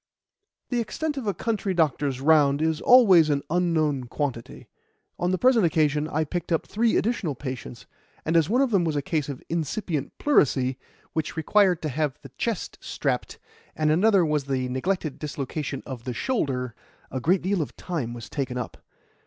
The 0.69 0.79
extent 0.79 1.15
of 1.15 1.27
a 1.27 1.33
country 1.35 1.75
doctor's 1.75 2.21
round 2.21 2.59
is 2.59 2.81
always 2.81 3.29
an 3.29 3.43
unknown 3.51 4.05
quantity. 4.05 4.67
On 5.19 5.29
the 5.29 5.37
present 5.37 5.63
occasion 5.63 6.07
I 6.07 6.23
picked 6.23 6.51
up 6.51 6.65
three 6.65 6.97
additional 6.97 7.35
patients, 7.35 7.85
and 8.25 8.35
as 8.35 8.49
one 8.49 8.63
of 8.63 8.71
them 8.71 8.83
was 8.83 8.95
a 8.95 9.03
case 9.03 9.29
of 9.29 9.43
incipient 9.47 10.17
pleurisy, 10.17 10.79
which 11.13 11.37
required 11.37 11.83
to 11.83 11.89
have 11.89 12.17
the 12.23 12.29
chest 12.39 12.79
strapped, 12.81 13.37
and 13.75 13.91
another 13.91 14.25
was 14.25 14.49
a 14.49 14.67
neglected 14.69 15.19
dislocation 15.19 15.83
of 15.85 16.05
the 16.05 16.15
shoulder, 16.15 16.73
a 17.11 17.19
great 17.21 17.43
deal 17.43 17.61
of 17.61 17.75
time 17.75 18.11
was 18.15 18.27
taken 18.27 18.57
up. 18.57 18.77